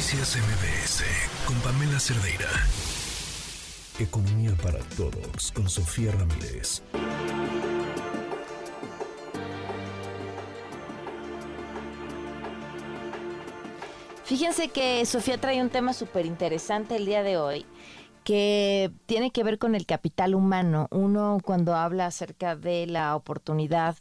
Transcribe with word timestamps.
Noticias 0.00 0.38
MBS 0.38 1.04
con 1.46 1.54
Pamela 1.56 2.00
Cerdeira. 2.00 2.48
Economía 3.98 4.52
para 4.62 4.78
todos 4.96 5.52
con 5.52 5.68
Sofía 5.68 6.10
Ramírez. 6.12 6.82
Fíjense 14.24 14.68
que 14.68 15.04
Sofía 15.04 15.38
trae 15.38 15.60
un 15.60 15.68
tema 15.68 15.92
súper 15.92 16.24
interesante 16.24 16.96
el 16.96 17.04
día 17.04 17.22
de 17.22 17.36
hoy 17.36 17.66
que 18.24 18.90
tiene 19.04 19.30
que 19.32 19.44
ver 19.44 19.58
con 19.58 19.74
el 19.74 19.84
capital 19.84 20.34
humano. 20.34 20.88
Uno 20.90 21.40
cuando 21.44 21.74
habla 21.76 22.06
acerca 22.06 22.56
de 22.56 22.86
la 22.86 23.14
oportunidad 23.14 23.98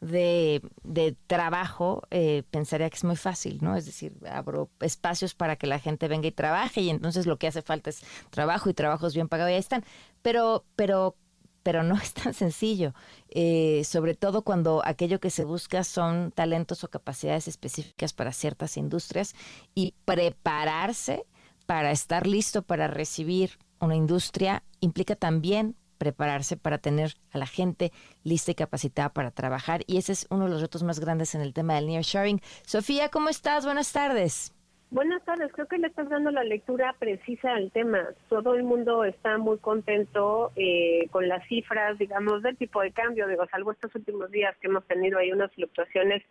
de, 0.00 1.16
trabajo, 1.26 2.02
eh, 2.10 2.42
pensaría 2.50 2.88
que 2.90 2.96
es 2.96 3.04
muy 3.04 3.16
fácil, 3.16 3.58
¿no? 3.60 3.76
Es 3.76 3.86
decir, 3.86 4.16
abro 4.30 4.70
espacios 4.80 5.34
para 5.34 5.56
que 5.56 5.66
la 5.66 5.78
gente 5.78 6.08
venga 6.08 6.28
y 6.28 6.32
trabaje 6.32 6.80
y 6.80 6.90
entonces 6.90 7.26
lo 7.26 7.38
que 7.38 7.48
hace 7.48 7.62
falta 7.62 7.90
es 7.90 8.02
trabajo 8.30 8.70
y 8.70 8.74
trabajos 8.74 9.14
bien 9.14 9.28
pagados 9.28 9.50
y 9.50 9.54
ahí 9.54 9.60
están. 9.60 9.84
Pero, 10.22 10.64
pero, 10.76 11.16
pero 11.62 11.82
no 11.82 11.96
es 12.02 12.14
tan 12.14 12.34
sencillo, 12.34 12.94
eh, 13.30 13.82
sobre 13.84 14.14
todo 14.14 14.42
cuando 14.42 14.82
aquello 14.84 15.20
que 15.20 15.30
se 15.30 15.44
busca 15.44 15.84
son 15.84 16.32
talentos 16.32 16.84
o 16.84 16.88
capacidades 16.88 17.48
específicas 17.48 18.12
para 18.12 18.32
ciertas 18.32 18.76
industrias 18.76 19.34
y 19.74 19.94
prepararse 20.04 21.26
para 21.66 21.90
estar 21.90 22.26
listo 22.26 22.62
para 22.62 22.86
recibir 22.86 23.58
una 23.80 23.94
industria 23.94 24.62
implica 24.80 25.16
también 25.16 25.76
prepararse 25.98 26.56
para 26.56 26.78
tener 26.78 27.14
a 27.32 27.38
la 27.38 27.46
gente 27.46 27.92
lista 28.24 28.52
y 28.52 28.54
capacitada 28.54 29.10
para 29.10 29.30
trabajar. 29.30 29.82
Y 29.86 29.98
ese 29.98 30.12
es 30.12 30.26
uno 30.30 30.44
de 30.44 30.50
los 30.50 30.62
retos 30.62 30.82
más 30.82 31.00
grandes 31.00 31.34
en 31.34 31.40
el 31.40 31.52
tema 31.52 31.74
del 31.74 31.86
nearshoring. 31.86 32.40
Sofía, 32.64 33.10
¿cómo 33.10 33.28
estás? 33.28 33.64
Buenas 33.64 33.92
tardes. 33.92 34.54
Buenas 34.90 35.22
tardes, 35.22 35.52
creo 35.52 35.66
que 35.66 35.76
le 35.76 35.88
estás 35.88 36.08
dando 36.08 36.30
la 36.30 36.44
lectura 36.44 36.94
precisa 36.98 37.52
al 37.52 37.70
tema. 37.72 38.08
Todo 38.30 38.54
el 38.54 38.62
mundo 38.62 39.04
está 39.04 39.36
muy 39.36 39.58
contento 39.58 40.50
eh, 40.56 41.06
con 41.10 41.28
las 41.28 41.46
cifras, 41.46 41.98
digamos, 41.98 42.42
del 42.42 42.56
tipo 42.56 42.80
de 42.80 42.92
cambio, 42.92 43.28
digo, 43.28 43.46
salvo 43.50 43.72
estos 43.72 43.94
últimos 43.94 44.30
días 44.30 44.56
que 44.62 44.68
hemos 44.68 44.86
tenido 44.86 45.18
ahí 45.18 45.30
unas 45.30 45.52
fluctuaciones 45.52 46.22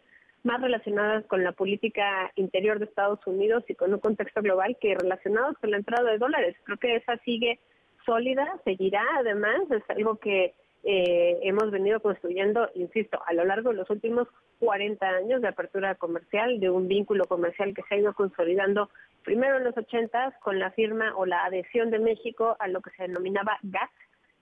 más 0.44 0.60
relacionadas 0.60 1.24
con 1.26 1.44
la 1.44 1.52
política 1.52 2.32
interior 2.36 2.80
de 2.80 2.86
Estados 2.86 3.20
Unidos 3.28 3.64
y 3.68 3.76
con 3.76 3.94
un 3.94 4.00
contexto 4.00 4.42
global 4.42 4.76
que 4.82 4.96
relacionados 4.96 5.56
con 5.60 5.70
la 5.70 5.78
entrada 5.78 6.10
de 6.10 6.18
dólares. 6.18 6.56
Creo 6.64 6.78
que 6.78 6.96
esa 6.96 7.18
sigue 7.20 7.60
sólida, 8.08 8.48
seguirá 8.64 9.04
además, 9.20 9.60
es 9.70 9.84
algo 9.90 10.16
que 10.16 10.56
eh, 10.84 11.40
hemos 11.44 11.70
venido 11.70 12.00
construyendo, 12.00 12.70
insisto, 12.74 13.20
a 13.28 13.34
lo 13.34 13.44
largo 13.44 13.70
de 13.70 13.76
los 13.76 13.90
últimos 13.90 14.28
40 14.60 15.06
años 15.06 15.42
de 15.42 15.50
apertura 15.50 15.96
comercial, 15.96 16.60
de 16.60 16.70
un 16.70 16.88
vínculo 16.88 17.26
comercial 17.26 17.74
que 17.74 17.84
se 17.84 17.96
ha 17.96 18.00
ido 18.00 18.14
consolidando 18.14 18.90
primero 19.24 19.58
en 19.58 19.66
los 19.66 19.78
80 19.78 20.40
con 20.42 20.58
la 20.58 20.72
firma 20.72 21.14
o 21.18 21.26
la 21.26 21.44
adhesión 21.44 21.92
de 21.92 22.00
México 22.00 22.56
a 22.60 22.70
lo 22.70 22.82
que 22.82 22.92
se 22.92 23.04
denominaba 23.04 23.58
GATT, 23.62 23.92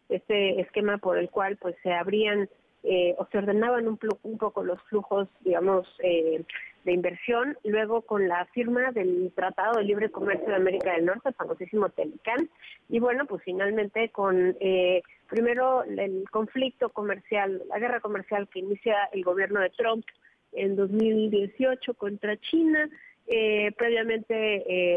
este 0.10 0.62
esquema 0.62 1.00
por 1.00 1.18
el 1.18 1.32
cual 1.32 1.58
pues 1.58 1.76
se 1.82 1.92
abrían 1.92 2.48
eh, 2.84 3.16
o 3.18 3.26
se 3.32 3.40
ordenaban 3.40 3.88
un, 3.88 3.98
un, 4.22 4.38
poco 4.38 4.64
los 4.64 4.80
flujos, 4.84 5.28
digamos, 5.42 5.88
eh, 6.04 6.44
de 6.86 6.94
inversión, 6.94 7.58
luego 7.64 8.04
con 8.04 8.28
la 8.28 8.46
firma 8.54 8.92
del 8.92 9.32
Tratado 9.36 9.80
de 9.80 9.84
Libre 9.84 10.12
Comercio 10.12 10.48
de 10.48 10.56
América 10.56 10.94
del 10.94 11.06
Norte, 11.06 11.30
el 11.30 11.36
famosísimo 11.36 11.90
TELICAN, 11.90 12.48
y 12.90 13.00
bueno, 13.00 13.26
pues 13.26 13.42
finalmente 13.44 14.10
con 14.10 14.56
eh, 14.60 15.02
primero 15.28 15.84
el 15.84 16.30
conflicto 16.30 16.90
comercial, 16.90 17.64
la 17.70 17.80
guerra 17.80 18.00
comercial 18.00 18.48
que 18.48 18.60
inicia 18.60 19.10
el 19.14 19.24
gobierno 19.24 19.60
de 19.60 19.72
Trump 19.72 20.06
en 20.52 20.76
2018 20.76 21.96
contra 21.96 22.38
China, 22.38 22.88
eh, 23.28 23.72
previamente 23.76 24.36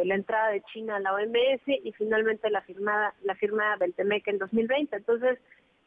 eh, 0.00 0.05
la 0.05 0.14
entrada 0.14 0.50
de 0.50 0.61
China 0.70 0.97
a 0.97 1.00
la 1.00 1.14
OMS 1.14 1.62
y 1.67 1.91
finalmente 1.92 2.50
la 2.50 2.61
firmada 2.61 3.14
la 3.23 3.34
firma 3.34 3.78
del 3.78 3.95
TEMEC 3.95 4.28
en 4.28 4.39
2020. 4.39 4.95
Entonces, 4.95 5.39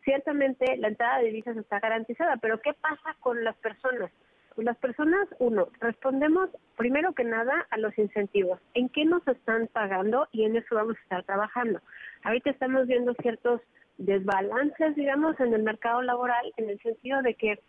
ciertamente 0.04 0.78
la 0.78 0.88
entrada 0.88 1.20
de 1.20 1.26
divisas 1.26 1.56
está 1.58 1.80
garantizada, 1.80 2.38
pero 2.38 2.60
¿qué 2.60 2.74
pasa 2.74 3.16
con 3.20 3.44
las 3.44 3.56
personas? 3.58 4.10
Pues 4.56 4.66
las 4.66 4.78
personas, 4.78 5.28
uno, 5.40 5.70
respondemos 5.80 6.50
primero 6.78 7.14
que 7.14 7.24
nada 7.24 7.68
a 7.70 7.78
los 7.78 7.98
incentivos. 7.98 8.60
¿En 8.74 8.90
qué 8.90 9.06
nos 9.06 9.26
están 9.28 9.68
pagando? 9.68 10.28
Y 10.32 10.44
en 10.44 10.58
eso 10.58 10.76
vamos 10.76 10.98
a 10.98 11.02
estar 11.02 11.24
trabajando. 11.24 11.80
Ahorita 12.24 12.50
estamos 12.50 12.86
viendo 12.88 13.14
ciertos 13.22 13.62
desbalances, 13.98 14.96
digamos, 14.96 15.40
en 15.40 15.54
el 15.54 15.64
mercado 15.64 16.02
laboral, 16.02 16.52
en 16.58 16.70
el 16.70 16.80
sentido 16.82 17.22
de 17.22 17.36
que 17.36 17.60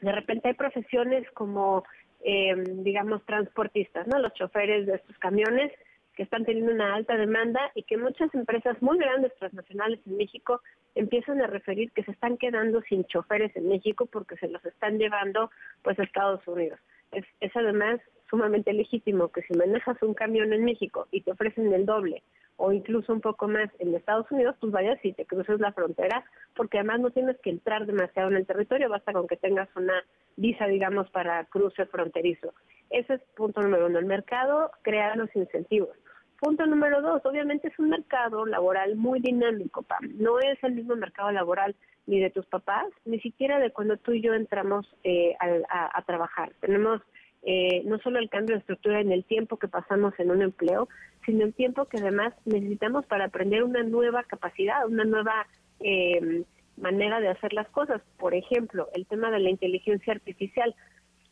de 0.00 0.12
repente 0.12 0.48
hay 0.48 0.54
profesiones 0.54 1.30
como, 1.32 1.84
eh, 2.24 2.54
digamos, 2.78 3.24
transportistas, 3.24 4.06
¿no? 4.08 4.18
Los 4.18 4.34
choferes 4.34 4.86
de 4.86 4.96
estos 4.96 5.16
camiones 5.18 5.72
que 6.16 6.22
están 6.22 6.44
teniendo 6.44 6.72
una 6.72 6.94
alta 6.94 7.16
demanda 7.16 7.60
y 7.74 7.82
que 7.82 7.98
muchas 7.98 8.34
empresas 8.34 8.80
muy 8.80 8.98
grandes 8.98 9.34
transnacionales 9.36 10.00
en 10.06 10.16
México 10.16 10.62
empiezan 10.94 11.40
a 11.42 11.46
referir 11.46 11.92
que 11.92 12.02
se 12.04 12.10
están 12.10 12.38
quedando 12.38 12.80
sin 12.88 13.04
choferes 13.04 13.54
en 13.54 13.68
México 13.68 14.06
porque 14.06 14.36
se 14.36 14.48
los 14.48 14.64
están 14.64 14.98
llevando 14.98 15.50
pues 15.82 15.98
a 15.98 16.04
Estados 16.04 16.40
Unidos. 16.48 16.80
Es, 17.12 17.24
además 17.54 18.00
sumamente 18.28 18.72
legítimo 18.72 19.28
que 19.28 19.42
si 19.42 19.54
manejas 19.54 20.02
un 20.02 20.14
camión 20.14 20.52
en 20.52 20.64
México 20.64 21.06
y 21.12 21.20
te 21.20 21.30
ofrecen 21.30 21.72
el 21.72 21.86
doble 21.86 22.22
o 22.56 22.72
incluso 22.72 23.12
un 23.12 23.20
poco 23.20 23.46
más 23.46 23.68
en 23.78 23.94
Estados 23.94 24.28
Unidos, 24.30 24.56
pues 24.58 24.72
vayas 24.72 24.98
y 25.04 25.12
te 25.12 25.26
cruces 25.26 25.60
la 25.60 25.72
frontera, 25.72 26.24
porque 26.56 26.78
además 26.78 27.00
no 27.00 27.10
tienes 27.10 27.38
que 27.40 27.50
entrar 27.50 27.84
demasiado 27.84 28.30
en 28.30 28.36
el 28.36 28.46
territorio, 28.46 28.88
basta 28.88 29.12
con 29.12 29.28
que 29.28 29.36
tengas 29.36 29.68
una 29.76 30.02
visa, 30.36 30.66
digamos, 30.66 31.10
para 31.10 31.44
cruce 31.44 31.84
fronterizo. 31.84 32.54
Ese 32.88 33.14
es 33.14 33.20
punto 33.36 33.60
número 33.60 33.86
uno. 33.86 33.98
El 33.98 34.06
mercado 34.06 34.70
crea 34.82 35.14
los 35.16 35.34
incentivos. 35.36 35.90
Punto 36.38 36.66
número 36.66 37.00
dos, 37.00 37.24
obviamente 37.24 37.68
es 37.68 37.78
un 37.78 37.88
mercado 37.88 38.44
laboral 38.44 38.96
muy 38.96 39.20
dinámico, 39.20 39.82
Pam. 39.82 40.12
No 40.18 40.38
es 40.38 40.62
el 40.62 40.72
mismo 40.72 40.94
mercado 40.94 41.30
laboral 41.30 41.74
ni 42.06 42.20
de 42.20 42.30
tus 42.30 42.46
papás, 42.46 42.86
ni 43.04 43.18
siquiera 43.20 43.58
de 43.58 43.72
cuando 43.72 43.96
tú 43.96 44.12
y 44.12 44.20
yo 44.20 44.34
entramos 44.34 44.86
eh, 45.02 45.34
a, 45.40 46.02
trabajar. 46.02 46.52
Tenemos 46.60 47.00
eh, 47.42 47.82
no 47.84 47.98
solo 47.98 48.18
el 48.18 48.28
cambio 48.28 48.54
de 48.54 48.60
estructura 48.60 49.00
en 49.00 49.12
el 49.12 49.24
tiempo 49.24 49.56
que 49.56 49.66
pasamos 49.66 50.12
en 50.18 50.30
un 50.30 50.42
empleo, 50.42 50.88
sino 51.24 51.44
el 51.44 51.54
tiempo 51.54 51.86
que 51.86 51.98
además 51.98 52.34
necesitamos 52.44 53.06
para 53.06 53.24
aprender 53.24 53.64
una 53.64 53.82
nueva 53.82 54.22
capacidad, 54.22 54.86
una 54.86 55.04
nueva 55.04 55.46
eh, 55.80 56.44
manera 56.76 57.20
de 57.20 57.28
hacer 57.28 57.52
las 57.54 57.68
cosas. 57.70 58.02
Por 58.18 58.34
ejemplo, 58.34 58.88
el 58.94 59.06
tema 59.06 59.30
de 59.30 59.40
la 59.40 59.50
inteligencia 59.50 60.12
artificial. 60.12 60.74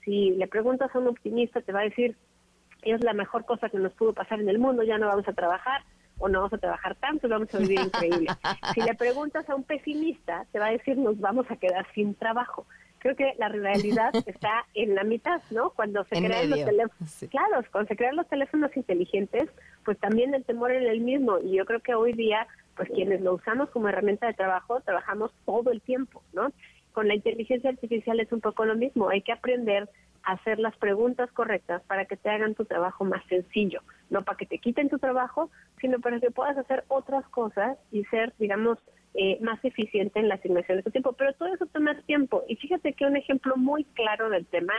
Si 0.05 0.31
le 0.33 0.49
preguntas 0.49 0.95
a 0.95 0.99
un 0.99 1.09
optimista, 1.09 1.61
te 1.61 1.73
va 1.73 1.81
a 1.81 1.85
decir, 1.85 2.17
es 2.93 3.03
la 3.03 3.13
mejor 3.13 3.45
cosa 3.45 3.69
que 3.69 3.79
nos 3.79 3.93
pudo 3.93 4.13
pasar 4.13 4.41
en 4.41 4.49
el 4.49 4.59
mundo, 4.59 4.83
ya 4.83 4.99
no 4.99 5.07
vamos 5.07 5.27
a 5.29 5.33
trabajar 5.33 5.83
o 6.19 6.29
no 6.29 6.41
vamos 6.41 6.53
a 6.53 6.59
trabajar 6.59 6.95
tanto, 6.97 7.29
vamos 7.29 7.53
a 7.55 7.59
vivir 7.59 7.81
increíble. 7.81 8.29
si 8.75 8.81
le 8.81 8.95
preguntas 8.95 9.49
a 9.49 9.55
un 9.55 9.65
pesimista, 9.65 10.47
te 10.53 10.59
va 10.59 10.67
a 10.67 10.73
decir 10.73 10.97
nos 10.97 11.19
vamos 11.19 11.51
a 11.51 11.57
quedar 11.57 11.87
sin 11.95 12.15
trabajo. 12.15 12.67
Creo 12.99 13.17
que 13.17 13.35
la 13.37 13.49
realidad 13.49 14.15
está 14.27 14.65
en 14.75 14.95
la 14.95 15.05
mitad, 15.05 15.43
¿no? 15.51 15.71
Cuando 15.71 16.05
se 16.05 16.17
crean 16.17 16.51
los 16.51 16.65
teléfonos, 16.65 17.25
claro, 17.31 17.67
cuando 17.71 17.89
se 17.89 17.97
crean 17.97 18.17
los 18.17 18.29
teléfonos 18.29 18.75
inteligentes, 18.77 19.51
pues 19.85 19.99
también 19.99 20.35
el 20.35 20.45
temor 20.45 20.73
es 20.73 20.89
el 20.89 21.01
mismo. 21.01 21.39
Y 21.39 21.57
yo 21.57 21.67
creo 21.67 21.81
que 21.81 21.95
hoy 21.95 22.13
día, 22.13 22.47
pues 22.77 22.89
quienes 22.89 23.21
lo 23.21 23.35
usamos 23.35 23.69
como 23.71 23.89
herramienta 23.89 24.27
de 24.27 24.35
trabajo, 24.35 24.81
trabajamos 24.81 25.33
todo 25.45 25.71
el 25.71 25.83
tiempo, 25.83 26.23
¿no? 26.33 26.51
Con 26.93 27.09
la 27.09 27.15
inteligencia 27.15 27.71
artificial 27.71 28.21
es 28.21 28.33
un 28.33 28.41
poco 28.41 28.65
lo 28.65 28.77
mismo. 28.77 29.11
Hay 29.11 29.21
que 29.21 29.33
aprender 29.33 29.89
hacer 30.25 30.59
las 30.59 30.77
preguntas 30.77 31.31
correctas 31.33 31.83
para 31.83 32.05
que 32.07 32.17
te 32.17 32.31
hagan 32.31 32.55
tu 32.55 32.65
trabajo 32.65 33.05
más 33.05 33.25
sencillo, 33.27 33.83
no 34.11 34.23
para 34.23 34.39
que 34.39 34.47
te 34.47 34.59
quiten 34.59 34.89
tu 34.89 34.99
trabajo, 34.99 35.51
sino 35.81 36.01
para 36.01 36.21
que 36.21 36.31
puedas 36.31 36.57
hacer 36.57 36.85
otras 36.89 37.27
cosas 37.29 37.79
y 37.91 38.05
ser, 38.05 38.33
digamos, 38.39 38.79
eh, 39.15 39.39
más 39.41 39.65
eficiente 39.65 40.19
en 40.19 40.29
la 40.29 40.35
asignación 40.35 40.79
de 40.79 40.83
tu 40.83 40.91
tiempo. 40.91 41.13
Pero 41.13 41.33
todo 41.35 41.55
eso 41.55 41.67
toma 41.67 41.97
tiempo. 42.03 42.43
Y 42.49 42.57
fíjate 42.57 42.95
que 42.95 43.07
un 43.07 43.17
ejemplo 43.17 43.57
muy 43.57 43.85
claro 43.85 44.29
del 44.29 44.47
tema 44.47 44.73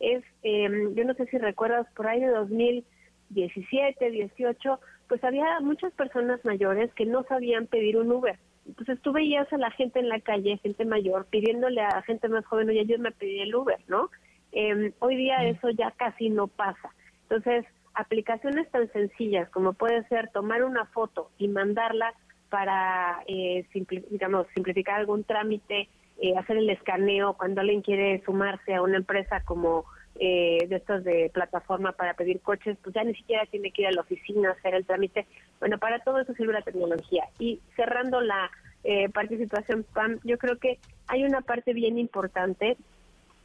es, 0.00 0.24
em, 0.42 0.94
yo 0.94 1.04
no 1.04 1.14
sé 1.14 1.26
si 1.26 1.38
recuerdas, 1.38 1.86
por 1.94 2.06
ahí 2.06 2.20
de 2.20 2.28
2017, 2.28 4.10
18, 4.10 4.80
pues 5.08 5.22
había 5.24 5.60
muchas 5.60 5.92
personas 5.92 6.44
mayores 6.44 6.92
que 6.94 7.04
no 7.04 7.22
sabían 7.24 7.66
pedir 7.66 7.98
un 7.98 8.10
Uber. 8.10 8.38
Entonces 8.66 9.00
tú 9.02 9.12
veías 9.12 9.52
a 9.52 9.58
la 9.58 9.70
gente 9.70 9.98
en 9.98 10.08
la 10.08 10.20
calle, 10.20 10.58
gente 10.62 10.84
mayor, 10.84 11.26
pidiéndole 11.26 11.82
a 11.82 12.00
gente 12.02 12.28
más 12.28 12.46
joven, 12.46 12.68
oye, 12.68 12.86
yo 12.86 12.98
me 12.98 13.10
pedí 13.10 13.40
el 13.40 13.54
Uber, 13.54 13.78
¿no? 13.88 14.08
Eh, 14.52 14.92
hoy 14.98 15.16
día 15.16 15.38
mm. 15.40 15.46
eso 15.46 15.70
ya 15.70 15.90
casi 15.92 16.30
no 16.30 16.46
pasa. 16.46 16.90
Entonces, 17.22 17.64
aplicaciones 17.94 18.70
tan 18.70 18.90
sencillas 18.92 19.48
como 19.50 19.72
puede 19.72 20.06
ser 20.08 20.30
tomar 20.30 20.64
una 20.64 20.86
foto 20.86 21.30
y 21.38 21.48
mandarla 21.48 22.14
para, 22.50 23.22
eh, 23.26 23.66
digamos, 24.10 24.46
simplificar 24.54 25.00
algún 25.00 25.24
trámite, 25.24 25.88
eh, 26.20 26.36
hacer 26.36 26.58
el 26.58 26.68
escaneo 26.68 27.34
cuando 27.34 27.62
alguien 27.62 27.80
quiere 27.80 28.22
sumarse 28.24 28.74
a 28.74 28.82
una 28.82 28.98
empresa 28.98 29.40
como 29.44 29.86
eh, 30.16 30.66
de 30.68 30.76
estos 30.76 31.02
de 31.04 31.30
plataforma 31.32 31.92
para 31.92 32.12
pedir 32.14 32.40
coches, 32.40 32.76
pues 32.82 32.94
ya 32.94 33.02
ni 33.02 33.14
siquiera 33.14 33.46
tiene 33.46 33.70
que 33.70 33.82
ir 33.82 33.88
a 33.88 33.92
la 33.92 34.02
oficina 34.02 34.50
a 34.50 34.52
hacer 34.52 34.74
el 34.74 34.84
trámite. 34.84 35.26
Bueno, 35.58 35.78
para 35.78 36.00
todo 36.00 36.20
eso 36.20 36.34
sirve 36.34 36.52
la 36.52 36.60
tecnología. 36.60 37.24
Y 37.38 37.60
cerrando 37.74 38.20
la 38.20 38.50
eh, 38.84 39.08
participación, 39.08 39.86
PAM, 39.94 40.20
yo 40.22 40.36
creo 40.36 40.58
que 40.58 40.78
hay 41.06 41.24
una 41.24 41.40
parte 41.40 41.72
bien 41.72 41.98
importante 41.98 42.76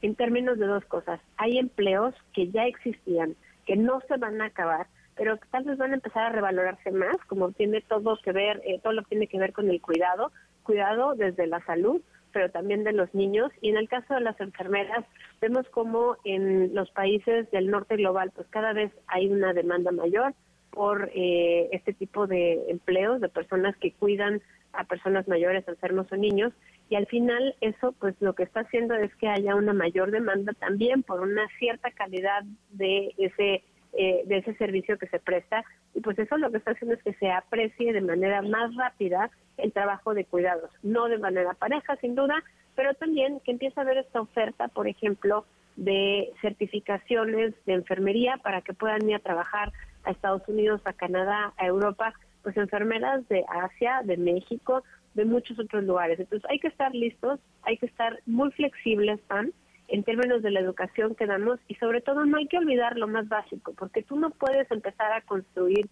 en 0.01 0.15
términos 0.15 0.57
de 0.59 0.67
dos 0.67 0.85
cosas. 0.85 1.19
Hay 1.38 1.57
empleos 1.57 2.13
que 2.33 2.49
ya 2.49 2.65
existían, 2.65 3.35
que 3.65 3.75
no 3.75 4.01
se 4.07 4.17
van 4.17 4.41
a 4.41 4.45
acabar, 4.45 4.88
pero 5.15 5.38
tal 5.51 5.63
vez 5.63 5.77
van 5.77 5.91
a 5.91 5.95
empezar 5.95 6.27
a 6.27 6.31
revalorarse 6.31 6.91
más, 6.91 7.17
como 7.27 7.51
tiene 7.51 7.81
todo 7.81 8.17
que 8.23 8.31
ver, 8.31 8.61
eh, 8.65 8.79
todo 8.81 8.94
lo 8.94 9.01
que 9.03 9.09
tiene 9.09 9.27
que 9.27 9.39
ver 9.39 9.51
con 9.51 9.69
el 9.69 9.81
cuidado, 9.81 10.31
cuidado 10.63 11.15
desde 11.15 11.47
la 11.47 11.63
salud, 11.65 12.01
pero 12.31 12.51
también 12.51 12.83
de 12.83 12.94
los 12.94 13.13
niños. 13.15 13.51
Y 13.61 13.69
en 13.69 13.77
el 13.77 13.89
caso 13.89 14.13
de 14.13 14.21
las 14.21 14.39
enfermeras, 14.39 15.05
vemos 15.41 15.67
como 15.69 16.17
en 16.23 16.75
los 16.75 16.91
países 16.91 17.49
del 17.51 17.71
norte 17.71 17.95
global, 17.95 18.31
pues 18.35 18.47
cada 18.49 18.73
vez 18.73 18.91
hay 19.07 19.27
una 19.27 19.53
demanda 19.53 19.91
mayor 19.91 20.33
por 20.69 21.09
eh, 21.15 21.69
este 21.71 21.94
tipo 21.94 22.27
de 22.27 22.69
empleos 22.69 23.19
de 23.19 23.29
personas 23.29 23.75
que 23.77 23.94
cuidan 23.94 24.41
a 24.73 24.83
personas 24.83 25.27
mayores, 25.27 25.67
enfermos 25.67 26.11
o 26.11 26.15
niños. 26.15 26.53
Y 26.89 26.95
al 26.95 27.07
final 27.07 27.56
eso, 27.62 27.94
pues 28.00 28.16
lo 28.19 28.34
que 28.34 28.44
está 28.44 28.62
haciendo 28.62 28.95
es 28.95 29.13
que 29.16 29.28
haya 29.28 29.56
una 29.56 29.74
mayor 29.74 30.12
demanda 30.12 30.54
también 30.54 31.04
por 31.04 31.22
una 31.22 31.48
cierta 31.60 31.92
calidad 31.92 32.44
de 32.72 33.13
ese 33.18 33.63
eh, 33.94 34.24
de 34.25 34.38
ese 34.38 34.54
servicio 34.56 34.98
que 35.00 35.07
se 35.07 35.18
presta. 35.18 35.63
Y 35.95 36.01
pues 36.01 36.19
eso 36.19 36.38
lo 36.38 36.51
que 36.51 36.57
está 36.57 36.72
haciendo 36.72 36.95
es 36.95 37.01
que 37.01 37.13
se 37.13 37.31
aprecie 37.31 37.94
de 37.94 38.01
manera 38.01 38.42
más 38.44 38.75
rápida 38.75 39.31
el 39.57 39.72
trabajo 39.72 40.13
de 40.13 40.25
cuidados, 40.25 40.69
no 40.84 41.07
de 41.07 41.18
manera 41.18 41.54
pareja 41.54 41.95
sin 41.95 42.13
duda, 42.13 42.44
pero 42.75 42.94
también 42.94 43.40
que 43.40 43.51
empiece 43.51 43.80
a 43.80 43.83
haber 43.83 43.98
esta 43.98 44.22
oferta, 44.22 44.68
por 44.68 44.88
ejemplo, 44.88 45.45
de 45.78 46.31
certificaciones 46.42 47.56
de 47.66 47.74
enfermería 47.74 48.38
para 48.44 48.62
que 48.62 48.74
puedan 48.74 49.10
ir 49.10 49.16
a 49.16 49.19
trabajar 49.19 49.72
a 50.04 50.12
Estados 50.12 50.48
Unidos, 50.48 50.81
a 50.86 50.94
Canadá, 50.94 51.54
a 51.57 51.66
Europa, 51.66 52.13
pues 52.44 52.56
enfermeras 52.57 53.28
de 53.30 53.45
Asia, 53.48 54.01
de 54.04 54.18
México, 54.18 54.83
de 55.18 55.25
muchos 55.25 55.60
otros 55.60 55.84
lugares. 55.84 56.19
Entonces 56.19 56.50
hay 56.50 56.60
que 56.60 56.68
estar 56.69 56.94
listos, 56.96 57.40
hay 57.64 57.78
que 57.78 57.88
estar 57.88 58.19
muy 58.25 58.52
flexibles, 58.52 59.19
Pam, 59.28 59.52
en 59.88 60.04
términos 60.04 60.44
de 60.44 60.52
la 60.52 60.60
educación 60.60 61.16
que 61.16 61.25
damos 61.25 61.60
y 61.68 61.75
sobre 61.75 62.02
todo 62.02 62.25
no 62.25 62.38
hay 62.38 62.48
que 62.48 62.60
olvidar 62.60 62.98
lo 62.98 63.08
más 63.08 63.28
básico, 63.28 63.74
porque 63.78 64.04
tú 64.04 64.18
no 64.18 64.30
puedes 64.30 64.69
empezar 64.72 65.12
a 65.12 65.22
construir 65.22 65.90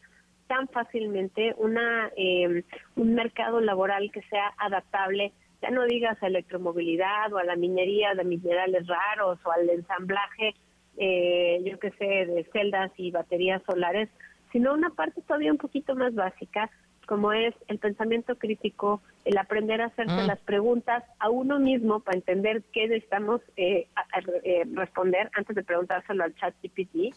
tan 0.48 0.68
fácilmente 0.68 1.56
una 1.58 2.12
eh, 2.16 2.64
un 2.96 3.16
mercado 3.16 3.62
laboral 3.62 4.12
que 4.12 4.22
sea 4.24 4.54
adaptable, 4.60 5.34
ya 5.62 5.72
no 5.72 5.86
digas 5.86 6.22
a 6.22 6.28
electromovilidad 6.28 7.34
o 7.34 7.40
a 7.40 7.44
la 7.44 7.56
minería 7.56 8.14
de 8.14 8.24
minerales 8.26 8.86
raros 8.86 9.40
o 9.44 9.52
al 9.52 9.68
ensamblaje, 9.72 10.54
eh, 10.98 11.64
yo 11.66 11.80
qué 11.80 11.90
sé, 11.98 12.06
de 12.06 12.48
celdas 12.54 12.92
y 12.98 13.10
baterías 13.10 13.64
solares, 13.64 14.08
sino 14.52 14.74
una 14.74 14.92
parte 14.92 15.22
todavía 15.22 15.52
un 15.52 15.58
poquito 15.58 15.96
más 15.96 16.14
básica 16.14 16.70
como 17.06 17.32
es 17.34 17.54
el 17.68 17.80
pensamiento 17.80 18.38
crítico, 18.38 19.02
el 19.26 19.38
aprender 19.38 19.82
a 19.82 19.86
hacerse 19.86 20.24
mm. 20.24 20.28
las 20.28 20.40
preguntas 20.40 21.04
a 21.20 21.30
uno 21.30 21.60
mismo 21.60 22.00
para 22.00 22.18
entender 22.18 22.64
qué 22.74 22.88
necesitamos 22.88 23.42
eh, 23.58 23.88
eh, 24.44 24.64
responder 24.74 25.30
antes 25.36 25.56
de 25.56 25.64
preguntárselo 25.64 26.24
al 26.24 26.36
chat 26.36 26.54
GPT. 26.62 27.16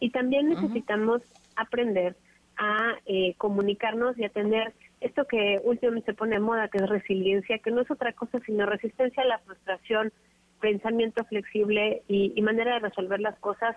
Y 0.00 0.10
también 0.10 0.48
necesitamos 0.48 1.22
aprender 1.56 2.16
a 2.56 2.96
eh, 3.06 3.34
comunicarnos 3.38 4.18
y 4.18 4.24
a 4.24 4.28
tener 4.28 4.72
esto 5.00 5.26
que 5.26 5.60
últimamente 5.64 6.12
se 6.12 6.16
pone 6.16 6.36
de 6.36 6.40
moda, 6.40 6.68
que 6.68 6.78
es 6.78 6.88
resiliencia, 6.88 7.58
que 7.58 7.70
no 7.70 7.82
es 7.82 7.90
otra 7.90 8.12
cosa 8.12 8.40
sino 8.44 8.66
resistencia 8.66 9.22
a 9.22 9.26
la 9.26 9.38
frustración, 9.38 10.12
pensamiento 10.60 11.24
flexible 11.24 12.02
y, 12.08 12.32
y 12.34 12.42
manera 12.42 12.74
de 12.74 12.80
resolver 12.80 13.20
las 13.20 13.38
cosas, 13.38 13.76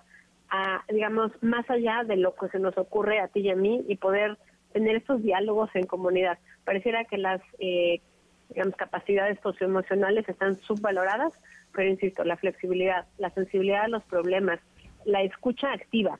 a, 0.50 0.84
digamos, 0.90 1.32
más 1.42 1.70
allá 1.70 2.04
de 2.04 2.18
lo 2.18 2.36
que 2.36 2.50
se 2.50 2.60
nos 2.60 2.78
ocurre 2.78 3.20
a 3.20 3.28
ti 3.28 3.42
y 3.42 3.50
a 3.52 3.56
mí 3.56 3.86
y 3.88 3.96
poder 3.98 4.38
tener 4.72 4.96
estos 4.96 5.22
diálogos 5.22 5.70
en 5.76 5.86
comunidad. 5.86 6.38
Pareciera 6.66 7.06
que 7.06 7.18
las 7.18 7.42
eh, 7.60 8.02
digamos, 8.50 8.76
capacidades 8.76 9.40
socioemocionales 9.42 10.28
están 10.28 10.60
subvaloradas, 10.62 11.34
pero 11.74 11.90
insisto, 11.90 12.24
la 12.24 12.38
flexibilidad, 12.38 13.06
la 13.18 13.30
sensibilidad 13.32 13.84
a 13.84 13.88
los 13.88 14.04
problemas, 14.04 14.60
la 15.06 15.22
escucha 15.24 15.72
activa, 15.72 16.20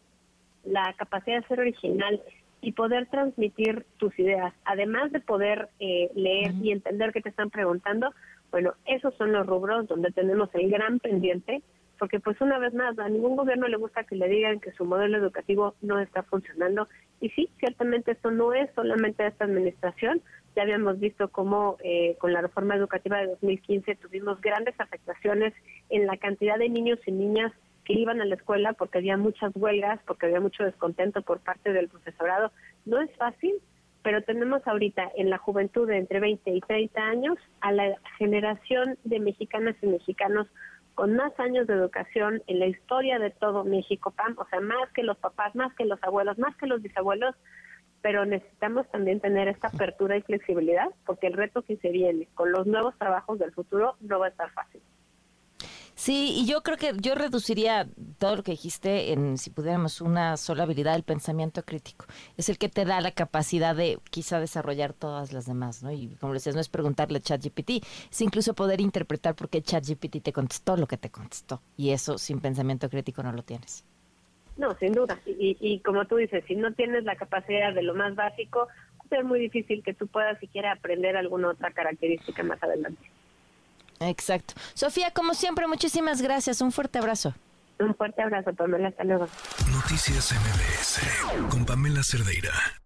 la 0.64 0.94
capacidad 0.98 1.42
de 1.42 1.48
ser 1.48 1.60
original 1.60 2.22
y 2.62 2.74
poder 2.74 3.08
transmitir 3.08 3.86
tus 3.98 4.18
ideas, 4.20 4.54
además 4.66 5.12
de 5.12 5.20
poder 5.20 5.70
eh, 5.80 6.10
leer 6.16 6.54
y 6.62 6.72
entender 6.72 7.12
qué 7.12 7.22
te 7.22 7.30
están 7.30 7.50
preguntando, 7.50 8.14
bueno, 8.52 8.74
esos 8.86 9.16
son 9.16 9.32
los 9.32 9.48
rubros 9.48 9.88
donde 9.88 10.12
tenemos 10.12 10.50
el 10.54 10.70
gran 10.70 11.00
pendiente 11.00 11.62
porque 12.02 12.20
pues 12.20 12.42
una 12.42 12.58
vez 12.58 12.74
más 12.74 12.98
a 12.98 13.10
ningún 13.10 13.36
gobierno 13.36 13.68
le 13.68 13.78
gusta 13.78 14.06
que 14.06 14.16
le 14.16 14.28
digan 14.28 14.60
que 14.60 14.72
su 14.72 14.86
modelo 14.86 15.20
educativo 15.20 15.76
no 15.84 16.00
está 16.00 16.24
funcionando 16.24 16.88
y 17.20 17.30
sí, 17.30 17.48
ciertamente 17.60 18.14
esto 18.14 18.32
no 18.32 18.56
es 18.56 18.72
solamente 18.74 19.28
esta 19.28 19.46
administración, 19.46 20.20
ya 20.56 20.64
habíamos 20.64 21.00
visto 21.00 21.28
cómo 21.28 21.78
eh, 21.84 22.16
con 22.18 22.34
la 22.34 22.42
reforma 22.42 22.76
educativa 22.76 23.20
de 23.20 23.28
2015 23.28 23.98
tuvimos 23.98 24.42
grandes 24.42 24.74
afectaciones 24.80 25.54
en 25.92 26.08
la 26.08 26.18
cantidad 26.18 26.58
de 26.58 26.70
niños 26.70 26.98
y 27.06 27.12
niñas 27.12 27.54
que 27.86 27.94
iban 27.94 28.20
a 28.20 28.26
la 28.26 28.34
escuela 28.34 28.74
porque 28.74 28.98
había 28.98 29.16
muchas 29.18 29.52
huelgas, 29.54 30.00
porque 30.08 30.26
había 30.26 30.40
mucho 30.40 30.64
descontento 30.64 31.22
por 31.22 31.40
parte 31.40 31.72
del 31.72 31.88
profesorado. 31.88 32.52
No 32.84 33.00
es 33.00 33.16
fácil, 33.16 33.54
pero 34.02 34.24
tenemos 34.24 34.66
ahorita 34.66 35.12
en 35.18 35.30
la 35.30 35.38
juventud 35.38 35.88
de 35.88 35.98
entre 35.98 36.20
20 36.20 36.50
y 36.50 36.62
30 36.62 37.00
años 37.00 37.38
a 37.60 37.72
la 37.72 37.96
generación 38.18 38.98
de 39.04 39.20
mexicanas 39.20 39.76
y 39.84 39.86
mexicanos 39.86 40.48
con 40.96 41.16
más 41.16 41.38
años 41.40 41.68
de 41.68 41.74
educación 41.74 42.44
en 42.48 42.60
la 42.60 42.68
historia 42.68 43.20
de 43.20 43.32
todo 43.32 43.64
México, 43.64 44.12
Pam, 44.12 44.36
o 44.38 44.46
sea, 44.50 44.60
más 44.60 44.92
que 44.94 45.04
los 45.04 45.18
papás, 45.18 45.56
más 45.56 45.74
que 45.76 45.86
los 45.86 46.02
abuelos, 46.04 46.38
más 46.38 46.56
que 46.58 46.68
los 46.68 46.82
bisabuelos, 46.82 47.36
pero 48.02 48.26
necesitamos 48.26 48.90
también 48.90 49.20
tener 49.20 49.48
esta 49.48 49.68
apertura 49.68 50.18
y 50.18 50.22
flexibilidad, 50.22 50.88
porque 51.06 51.28
el 51.28 51.34
reto 51.34 51.62
que 51.62 51.78
se 51.78 51.90
viene 51.90 52.28
con 52.34 52.52
los 52.52 52.66
nuevos 52.68 52.98
trabajos 52.98 53.40
del 53.40 53.52
futuro 53.52 53.96
no 54.02 54.20
va 54.20 54.28
a 54.28 54.30
estar 54.30 54.52
fácil. 54.52 54.82
Sí, 56.02 56.34
y 56.36 56.48
yo 56.48 56.64
creo 56.64 56.78
que 56.78 56.94
yo 57.00 57.14
reduciría 57.14 57.88
todo 58.18 58.38
lo 58.38 58.42
que 58.42 58.54
dijiste 58.54 59.14
en, 59.14 59.38
si 59.38 59.52
pudiéramos, 59.52 60.02
una 60.02 60.36
sola 60.36 60.64
habilidad, 60.64 60.96
el 60.96 61.04
pensamiento 61.04 61.62
crítico. 61.62 62.08
Es 62.38 62.50
el 62.50 62.58
que 62.58 62.70
te 62.70 62.86
da 62.86 63.02
la 63.02 63.12
capacidad 63.12 63.76
de 63.76 64.00
quizá 64.10 64.40
desarrollar 64.40 64.94
todas 64.94 65.32
las 65.32 65.46
demás, 65.46 65.84
¿no? 65.84 65.92
Y 65.92 66.08
como 66.20 66.34
decías, 66.34 66.56
no 66.56 66.62
es 66.62 66.70
preguntarle 66.70 67.20
a 67.20 67.22
ChatGPT, 67.22 67.86
es 68.10 68.22
incluso 68.22 68.56
poder 68.56 68.82
interpretar 68.82 69.36
por 69.36 69.48
qué 69.48 69.62
ChatGPT 69.62 70.24
te 70.24 70.34
contestó 70.34 70.76
lo 70.76 70.88
que 70.88 70.98
te 70.98 71.12
contestó. 71.12 71.62
Y 71.78 71.92
eso 71.92 72.18
sin 72.18 72.40
pensamiento 72.40 72.90
crítico 72.90 73.22
no 73.22 73.32
lo 73.32 73.44
tienes. 73.44 73.86
No, 74.58 74.76
sin 74.80 74.94
duda. 74.94 75.20
Y, 75.28 75.82
como 75.86 76.06
tú 76.06 76.16
dices, 76.16 76.44
si 76.48 76.56
no 76.56 76.74
tienes 76.74 77.04
la 77.04 77.16
capacidad 77.16 77.76
de 77.76 77.84
lo 77.84 77.94
más 77.94 78.16
básico, 78.16 78.62
va 78.66 79.06
a 79.06 79.10
ser 79.10 79.24
muy 79.24 79.40
difícil 79.40 79.84
que 79.84 79.94
tú 79.94 80.08
puedas 80.08 80.40
siquiera 80.40 80.72
aprender 80.72 81.16
alguna 81.16 81.50
otra 81.50 81.70
característica 81.70 82.42
más 82.42 82.64
adelante. 82.64 83.08
Exacto. 84.02 84.56
Sofía, 84.74 85.12
como 85.12 85.34
siempre, 85.34 85.68
muchísimas 85.68 86.22
gracias. 86.22 86.62
Un 86.62 86.72
fuerte 86.72 87.00
abrazo. 87.00 87.34
Un 87.80 87.96
fuerte 87.96 88.22
abrazo, 88.22 88.54
Pamela. 88.54 88.90
Hasta 88.90 89.04
luego. 89.04 89.28
Noticias 89.72 90.34
MBS 90.34 91.50
con 91.50 91.66
Pamela 91.66 92.04
Cerdeira. 92.04 92.81